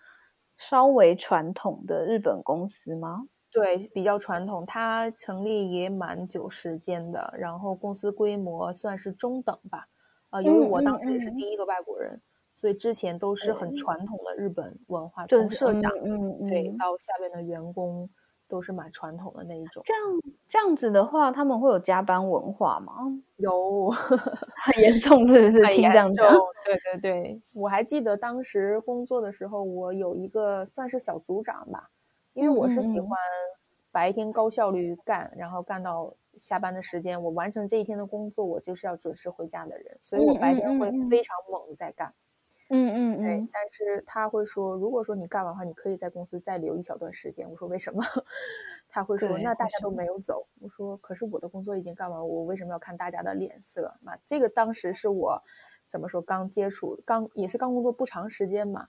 [0.57, 3.27] 稍微传统的日本公司吗？
[3.51, 9.87] 对，比较传统，它成立也蛮久时间的，然后公司规模算是中等吧。
[10.29, 12.21] 呃，由于嗯嗯我当时也是嗯第一个外国人，
[12.53, 18.09] 所以之前都是很传统的日本文化，就是从社长、嗯嗯对嗯到下边的员工
[18.47, 19.81] 都是蛮传统的那一种。
[19.85, 20.03] 这样
[20.45, 22.93] 这样子的话，他们会有加班文化吗？
[23.37, 25.63] 有很严重是不是？
[25.65, 31.89] 很严听这样讲，重，对对对，我还记得当时工作的时候，我有一个算是小组长吧，
[32.33, 33.17] 因为我是喜欢
[33.91, 42.09] 白天高效率干，然后干到下班的时间，我完成这一天的工作，我就是要准时回家的人，所以我嗯白天会非常猛的在干。
[42.09, 42.30] 嗯嗯对，
[42.73, 47.49] 嗯，但是他会说，如果说你干完的话，你可以在公司再留一小段时间。
[47.49, 48.01] 我说为什么？
[48.87, 50.47] 他会说，那大家都没有走。
[50.59, 54.13] 我说，可是我的工作已经干完，我为什么要看大家的脸色嘛？
[54.25, 55.41] 这个当时是我
[55.87, 58.87] 怎么说，刚接触，刚也是刚工作不长时间嘛，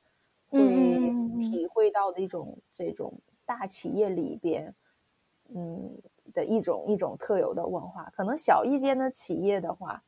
[0.50, 4.74] 嗯体会到的一种这种大企业里边，
[5.54, 6.00] 嗯
[6.32, 8.10] 的一种一种特有的文化。
[8.14, 10.02] 可能小一间的企业的话，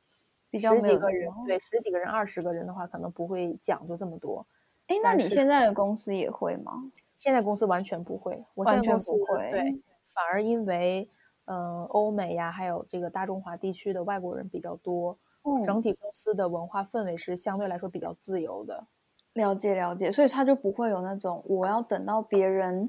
[0.54, 4.46] 比较十几个人，对，十几个人、二十个人的话，可能不会讲究这么多。
[4.86, 6.92] 哎，那你现在的公司也会吗？
[7.16, 11.08] 现在公司完全不会，我现完全在公司不会对，反而因为
[11.46, 18.86] 呃欧美呀，还有这个大中华地区的外国人比较多，嗯整体公司的文化氛围是相对来说比较自由的。
[19.32, 22.88] 了解了解，所以他就不会有那种我要等到别人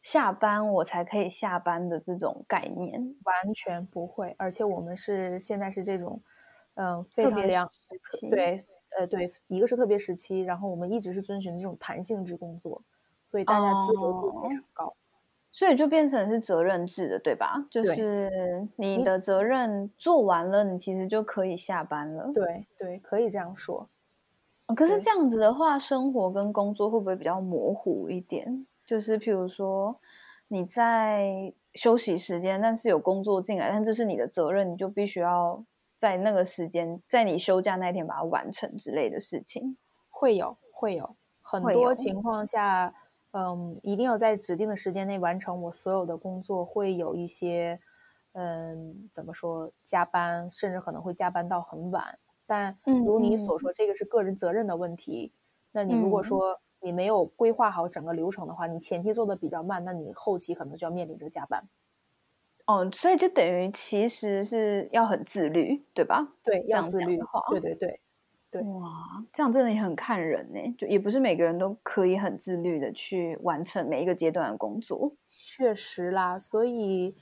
[0.00, 3.14] 下班我才可以下班的这种概念。
[3.24, 6.22] 完全不会，而且我们是现在是这种，
[6.76, 7.68] 嗯、非特别常
[8.30, 8.64] 对，
[8.98, 12.80] 呃对，一个是特别时期，然后我们一直是遵循这种弹性制工作，
[13.26, 14.94] 所以大家自由度非哦常高。
[15.50, 17.66] 所以就变成是责任制的，对吧？
[17.70, 22.30] 就是你你的责任做完了，你其实就可以下班了。
[22.34, 23.88] 对对，可以这样说。
[24.66, 28.66] 哦可是这样子的话，生活跟工作会不会比较模糊一点？
[28.84, 29.98] 就是譬如说
[30.48, 35.64] 你在休息时间，但是有工作进来，但这是你的责任，你就必须要
[35.96, 39.76] 在那个时间，在你休假那天把它完成之类的事情。
[40.08, 42.94] 会有会有很多情况下，
[43.32, 47.78] 嗯，一定要在指定的时间内完成我所有的工作，会有一些，
[48.32, 52.18] 嗯，怎么说，加班，甚至可能会加班到很晚。
[52.46, 55.34] 但嗯如你嗯所说，这个是个人责任的问题。
[55.72, 61.68] 那你如果嗯说你没有规划好整个流程的话，你前期做的比较慢，那你后期可能就要面临着加班。
[62.66, 66.26] 哦，所以就等于其实是要很自律，对吧？
[66.42, 67.40] 对，这样要自律的话。
[67.50, 68.00] 对对对。
[68.48, 68.90] 对哇，
[69.32, 75.12] 这样真的也很看人呢，就也不是每个人都可以很自律的去完成每一个阶段的工作。
[75.30, 77.16] 确实啦，所以，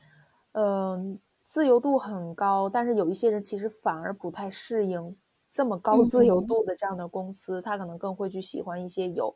[0.52, 5.16] 嗯、自由度很高，但是有一些人其实反而不太适应
[5.50, 9.34] 这么高自由嗯度的这样的公司，他可能更会去喜欢一些有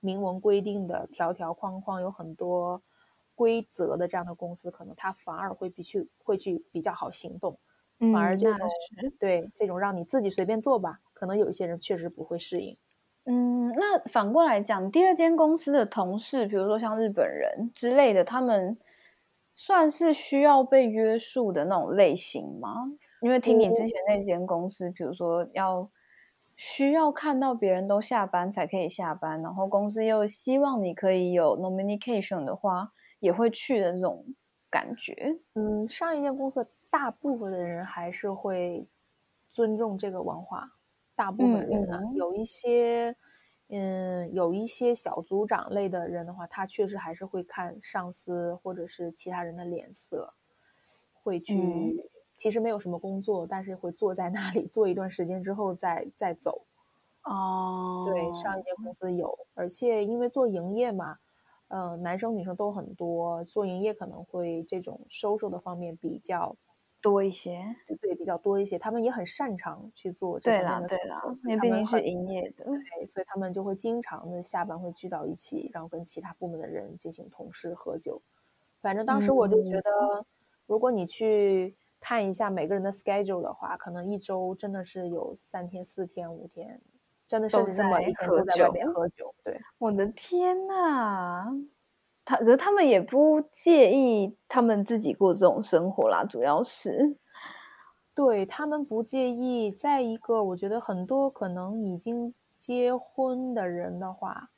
[0.00, 2.80] 明文规定的条条框框，有很多
[3.34, 7.58] 规则的这样的公司，可能他反而会比去会去比较好行动。
[7.98, 8.68] 反而这种
[9.00, 12.76] 是对这种让你自己随便做吧，可能有一些人确实不会适应。
[13.24, 18.76] 嗯，那反过来讲，第二间公司的同事，比如说像日本人之类的，他们
[19.54, 22.92] 算是需要被约束的那种类型吗？
[23.22, 25.88] 因为听你之前那间公司，比如说要
[26.56, 32.92] 需要看到别人都下班才可以下班，然后公司又希望你可以有 nomination 的话，
[33.24, 34.22] 也会去的这种
[34.70, 35.40] 感觉。
[35.54, 38.86] 嗯，上一间公司大部分的人还是会
[39.50, 40.74] 尊重这个文化，
[41.16, 43.16] 大部分人啊，有一些，
[43.68, 50.34] 嗯，有一些小组长类的人的话，他确实还是会看上司或者是其他人的脸色，
[51.22, 51.96] 会去，嗯
[52.36, 56.66] 其实没有什么工作，但是会坐在那里坐一段时间之后再再走。
[57.22, 61.20] 哦，对，上一间公司有，而且因为做营业嘛，
[61.68, 66.54] 呃，男生女生都很多，做营业可能会这种收收的方面比较
[67.00, 67.64] 多一些。
[68.00, 72.64] 对比较多一些，他们也很擅长去做这对方面的啦对啦因为毕竟是营营业的。
[72.64, 78.20] 对，所以他们就会经常的下班会聚到一起，然后跟其他部门的人进行同事喝酒。
[78.80, 80.26] 反正当时我就觉嗯得，
[80.66, 86.80] 如果你去看一下每个人的 schedule 的话，可能一周真的是有三天、四天、五天，
[87.26, 89.34] 真的是每在一天喝都在外面酒喝酒。
[89.44, 91.44] 对，我的天呐！
[92.24, 97.16] 他可是他们也不介意他们自己过这种生活啦，主要是
[98.14, 99.70] 对他们不介意。
[99.70, 104.50] 再一个，我觉得很多可能已经结婚的人的话，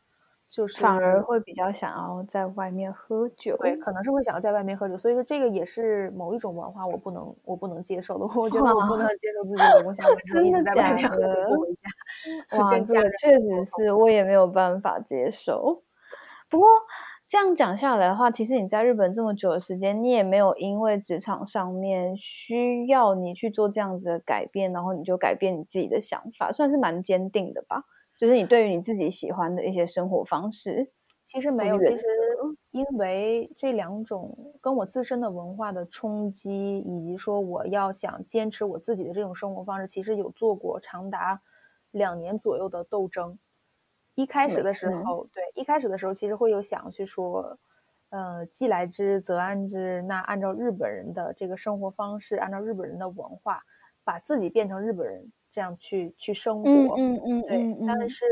[0.48, 3.56] 就是反而会比较想要在外面喝酒。
[3.58, 8.24] 对，可能是会想要在外面喝酒，所以说这个也是某一种文化，我不能我不能接受的。
[8.40, 15.82] 我觉得我不能接受自己老公下班之后真的在外面假喝酒回家， 哇，这个确实是我也没有办法接受。
[16.48, 16.68] 不过
[17.28, 27.82] 这样讲下来的话，其实你在日本这么久的时间，你也没有因为职场上面需要你去做这样子的改变，然后你就改变你自己的想法，算是蛮坚定的吧。
[28.18, 30.90] 就是你对于你自己喜欢的一些生活方式，
[31.24, 32.04] 其实没有，其实
[32.70, 41.40] 因为这两种跟我自身的文化的冲击，以及说我要想坚持我自己的这种生活方式，其实有做过长达
[41.90, 43.38] 两年左右的斗争。
[44.14, 47.58] 一开始的时嗯候，对，一开始的时候其实会有想去说，
[48.08, 50.00] 呃，既来之则安之。
[50.02, 53.62] 那按照日本人的这个生活方式，按照日本人的文化，
[54.04, 56.68] 把自己变成日本人，这样去去生活。
[56.68, 58.26] 嗯嗯嗯对，但是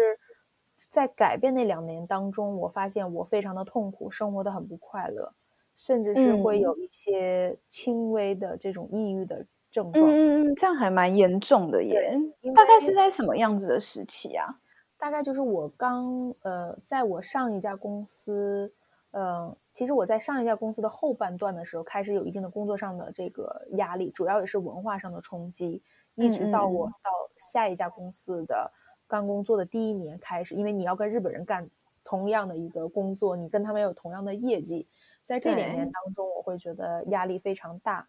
[0.77, 5.33] 在改变那两年当中，我发现我非常的痛苦，生活的很不快乐，
[5.75, 10.05] 甚至是会嗯有一些轻微的这种抑郁的症状。
[10.05, 12.15] 嗯嗯嗯，这样还蛮严重的耶。
[12.55, 14.61] 大概是在什么样子的时期啊？
[14.99, 18.71] 大概就是我刚呃，在我上一家公司，
[19.13, 25.83] 呃，其实我在上一家公司的后半段的时候，开始有一定的工作上的这个压力，主要也是文化上的冲击，
[26.17, 26.93] 一直到我嗯。
[27.03, 28.71] 到下一家公司的
[29.07, 31.69] 刚工作的第一年开始，因为你要跟日本人干
[32.03, 34.87] 同样的一个工作，你跟他们有同样的业绩，
[35.25, 38.09] 在这两年当中，我会觉得压力非常大，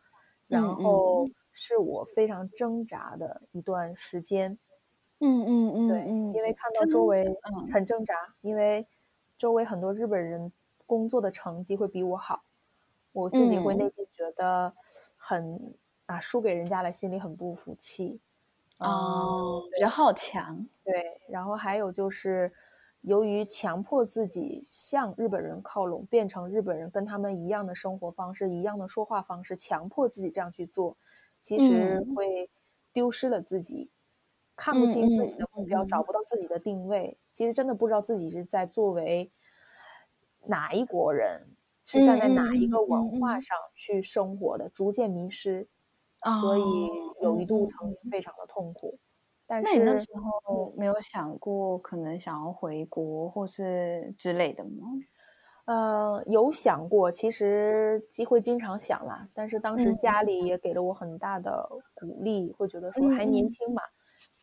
[0.50, 4.58] 嗯然后是我非常挣扎的一段时间。
[5.20, 6.54] 嗯嗯嗯对，嗯，因为。
[6.54, 7.72] 看到周围嗯。
[7.72, 8.86] 很挣扎，因为
[9.38, 10.52] 周围很多日本人
[10.86, 12.44] 工作的成绩会比我好，
[13.14, 13.78] 我自己会嗯。
[13.78, 14.74] 内心觉得
[15.16, 15.74] 很
[16.06, 18.20] 啊输给人家了，心里很不服气。
[18.80, 20.68] 哦，嗯比较好强。
[20.84, 22.52] 对，然后还有就是，
[23.02, 30.98] 由于强迫自己向日本人靠拢，变成日本人，跟他们一样的生活方式、一样的说话方式，强迫自己这样去做，
[31.40, 32.50] 其实嗯会
[32.94, 33.90] 丢失了自己，
[34.56, 37.18] 看不清自己的目标，找不到自己的定位。
[37.30, 39.32] 其实真的不知道自己是在作为
[40.48, 41.48] 哪一国人，
[41.84, 45.68] 是站在哪一个文化上去生活的，逐渐迷失。
[46.40, 46.64] 所以
[47.22, 48.98] 有一度曾经非常的痛苦。
[49.48, 54.88] 但那你那时候没有想过可能想要回国或是之类的吗？
[55.66, 63.82] 呃，有想过，其实机会经常想啦，但是当时嗯家里也给了我很大的鼓励，会觉得说还年轻嘛，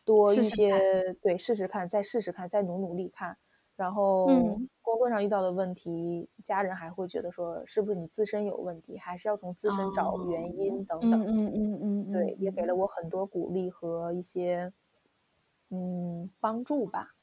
[0.03, 3.37] 多一些，对，试试看，再试试看，再努努力看。
[3.75, 11.23] 然后嗯工作上遇到的问题，家人还会觉得说是不是你自身有问题，还是要从自身找原因等等。
[11.23, 14.71] 嗯嗯嗯嗯，对，也给了我我很多鼓励和一些
[15.69, 17.15] 嗯帮助吧。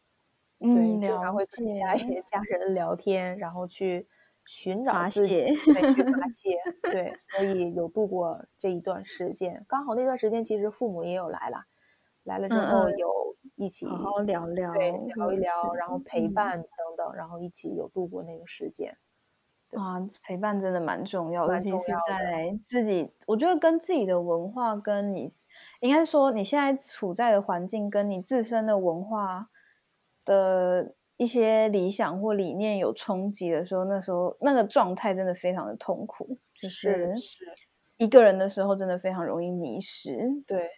[0.58, 4.06] 对，嗯经常会跟家解里 家人聊天，然后去
[4.44, 5.46] 寻找发自己，
[5.94, 9.64] 去发 泄，对，所以有度过这一段时间。
[9.68, 11.64] 刚好那段时间，其实父母也有来了，
[12.24, 18.96] 来了之嗯后嗯有一起好好聊聊，对聊一聊，然后陪嗯伴等等，然后一起有度过那个时间。
[19.72, 25.32] 啊，陪伴真的蛮重要，尤蛮其是在自己，我觉得跟自己的文化，跟你
[25.80, 29.48] 应该说你现在处在的环境，跟你自身的文化
[30.24, 37.44] 的一些理想或理念有冲击的时候，那时候那个状态真的非常的痛苦，就是是，
[37.98, 40.18] 一个人的时候，真的非常容易迷失。
[40.48, 40.68] 对，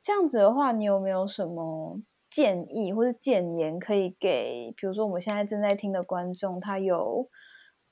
[0.00, 2.00] 这样子的话，你有没有什么
[2.30, 7.28] 建议或者建言可以给，比如说我们现在正在听的观众，他有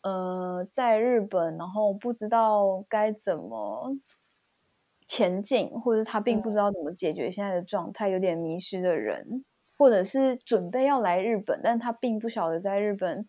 [0.03, 3.97] 呃在日本，然后不知道该怎么
[5.07, 9.45] 前进，或者他并不知道怎么解决现在的状态，有点迷失的人，
[9.77, 13.29] 或者是准备要来日本，但他并不晓得在日本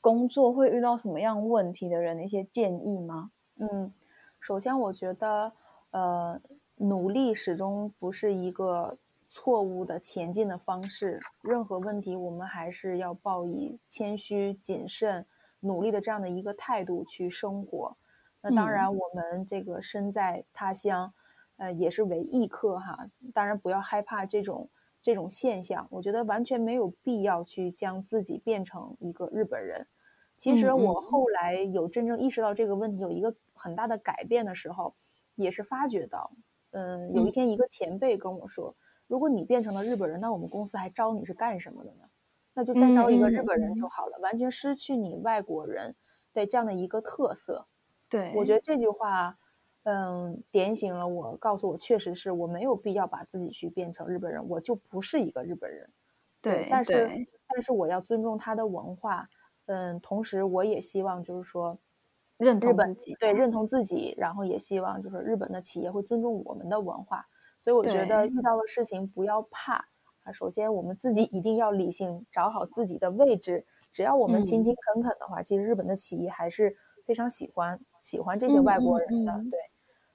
[0.00, 3.30] 工作会遇到什么样问题的人的一些建议吗？
[3.58, 3.92] 嗯，
[4.40, 5.52] 首先我觉得，
[5.90, 6.40] 呃，
[6.76, 8.96] 努力始终不是一个
[9.30, 11.20] 错误的前进的方式。
[11.40, 15.24] 任何问题，我们还是要抱以谦虚、谨慎、
[15.60, 17.96] 努力的这样的一个态度去生活。
[18.42, 21.12] 那当嗯然，我们这个身在他乡，
[21.56, 23.08] 呃，也是为异客哈。
[23.32, 24.68] 当然，不要害怕这种
[25.00, 25.86] 这种现象。
[25.90, 29.86] 我觉得完全没有必要去将自己变成一个日本人。
[30.36, 34.94] 其实我后来有真正意识到这个问题，有一个很大的改变的时候，
[35.34, 36.32] 也是发觉到，
[36.70, 38.74] 嗯，有一嗯天一个前辈跟我说，
[39.10, 42.04] 如果你变成了日本人，那我们公司还招你是干什么的呢？
[42.54, 45.96] 那就再招一个日本人嗯就好了，完全失去你外国人
[46.32, 47.66] 的这样的一个特色。
[48.08, 49.36] 对，我觉得这句话，
[49.82, 55.90] 嗯，点醒了我，告诉我确实是我没有必要把自己去变成日本人，我就不是一个日本人。
[56.40, 59.28] 对，但是但是我要尊重他的文化，
[59.66, 61.76] 嗯，同时我也希望就是说，
[62.36, 67.26] 认日本同自己，对认同自己，然后也希望就是日本的企业会尊重我们的文化，
[67.60, 68.26] 所以我觉得。
[68.26, 69.74] 遇到的事情不要怕
[70.24, 74.64] 啊，首先我们自己一定要理性，找好自己的位置，只要我们勤嗯。
[74.64, 79.60] 勤恳恳的话，其实日本的企业还是非常喜欢喜欢这些外国嗯人的，对。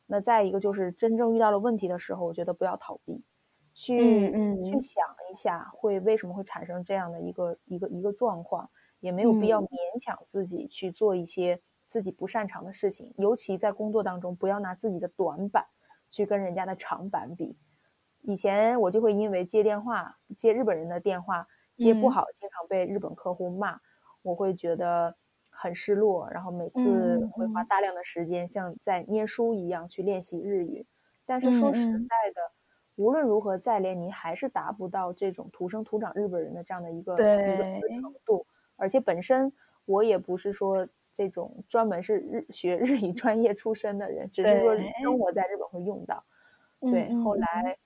[0.07, 3.23] 那再一个就是真正遇到了问题的时候，我觉得不要逃避，
[3.73, 3.97] 去、
[4.61, 4.79] 去。
[4.81, 8.69] 想一下会为什么会产生这样的一个一个一个状况，
[8.99, 9.63] 也没有必要嗯。
[9.63, 15.65] 勉强自己去做一些自己不擅长的事情，尤其在工作当中，不要拿自己的短板
[16.15, 17.57] 去跟人家的长板比。
[18.21, 21.45] 以前我就会因为接电话接日本人的电话
[21.75, 23.81] 接不嗯好，经常被日本客户骂，
[24.21, 25.17] 我会觉得
[25.49, 30.87] 很失落，然后每次嗯会花嗯大量的时间像在念书一样去练习日语。
[31.25, 32.41] 但是说实在的，
[32.95, 38.47] 无论如何再练，你还是达不到这种土生土长日本人的这样的一个一个程度。
[38.77, 39.51] 而且本身
[39.85, 46.23] 我也不是说这种专门是日学日语专业出身的人，只是说生活在日本会用到。
[46.81, 47.77] 嗯对，后来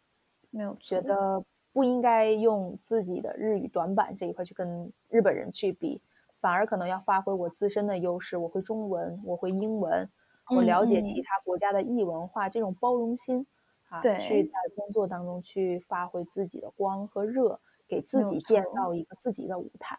[0.50, 6.02] 没有觉得不应该用自己的日语短板这一块去跟日本人去比，
[6.42, 8.36] 反而可能要发挥我自身的优势。
[8.36, 10.10] 我会中文，我会英文，
[10.50, 13.46] 我嗯了解嗯其他国家的异文化，这种包容心
[13.90, 19.96] 啊，对去在工作当中去发挥自己的光和热，给自己建造一个自己的舞台。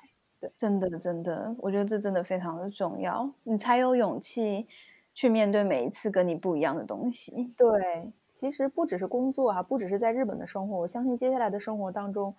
[0.56, 4.66] 真的真的，我觉得这真的非常的重要，你才有勇气
[5.12, 7.52] 去面对每一次跟你不一样的东西。
[7.58, 12.34] 对，其实不只是工作啊，不只是在日本的生活，我相信接下来的生活当中，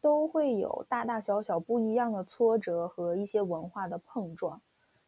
[0.00, 4.60] 都会有大大小小不一样的挫折和一些文化的碰撞。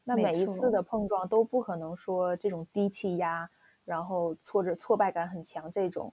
[0.04, 3.50] 那每一次的碰撞都不可能说这种低气压，
[3.84, 6.12] 然后挫折挫败感很强这种，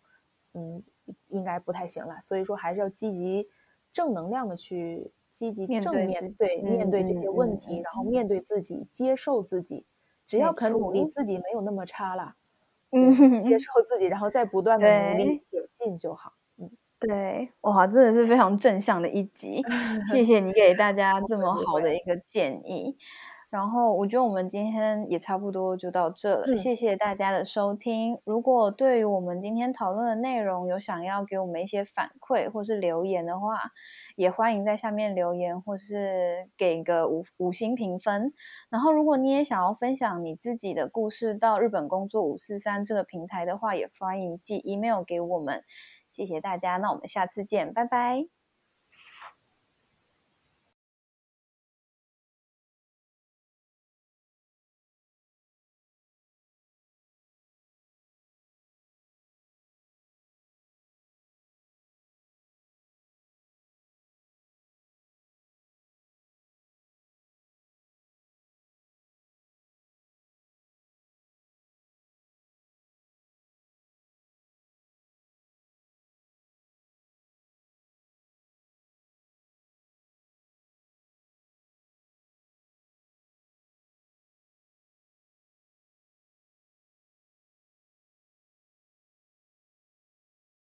[0.53, 0.81] 嗯，
[1.27, 2.19] 应该不太行了。
[2.21, 3.47] 所以说还是要积极
[3.91, 9.83] 正能量的去积极正面对面对这些问题，嗯然后面对自己，接受自己。
[10.25, 12.35] 只要肯努力，自己没有那么差啦。
[12.95, 16.33] 嗯接受自己，然后再不断的努力对前进就好。
[16.57, 16.69] 嗯，
[16.99, 19.61] 对，哇，真的是非常正向的一集，
[20.11, 22.95] 谢谢你给大家 这么好的一个建议。
[23.53, 28.17] 然后我觉得我们今天也差不多就到这了，嗯谢谢大家的收听。
[28.25, 33.59] 如果对于我们今天讨论的内容有想要给我们一些反馈或是留言的话，
[34.15, 38.33] 也欢迎在下面留言或是给个五五星评分。
[38.71, 45.61] 然后如果你也想要分享你自己的故事到日本工作五四三这个平台的话，也欢迎寄 email 给我们。
[46.11, 48.42] 谢谢大家，那我们下次见，拜拜。